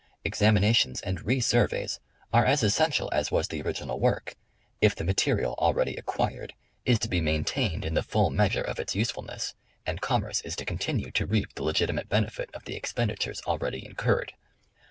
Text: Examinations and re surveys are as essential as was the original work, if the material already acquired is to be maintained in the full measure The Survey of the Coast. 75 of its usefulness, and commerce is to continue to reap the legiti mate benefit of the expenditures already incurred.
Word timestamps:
Examinations 0.25 0.99
and 1.01 1.21
re 1.21 1.39
surveys 1.39 1.99
are 2.33 2.43
as 2.43 2.63
essential 2.63 3.07
as 3.13 3.29
was 3.31 3.49
the 3.49 3.61
original 3.61 3.99
work, 3.99 4.35
if 4.81 4.95
the 4.95 5.03
material 5.03 5.53
already 5.59 5.95
acquired 5.95 6.53
is 6.85 6.97
to 6.97 7.07
be 7.07 7.21
maintained 7.21 7.85
in 7.85 7.93
the 7.93 8.01
full 8.01 8.31
measure 8.31 8.61
The 8.63 8.69
Survey 8.69 8.71
of 8.71 8.77
the 8.77 8.83
Coast. 8.85 8.91
75 8.93 8.95
of 8.95 8.95
its 8.95 8.95
usefulness, 9.51 9.55
and 9.85 10.01
commerce 10.01 10.41
is 10.41 10.55
to 10.55 10.65
continue 10.65 11.11
to 11.11 11.27
reap 11.27 11.53
the 11.53 11.61
legiti 11.63 11.93
mate 11.93 12.09
benefit 12.09 12.49
of 12.55 12.65
the 12.65 12.75
expenditures 12.75 13.43
already 13.45 13.85
incurred. 13.85 14.33